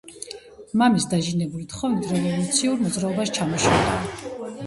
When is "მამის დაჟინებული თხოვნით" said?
0.81-2.09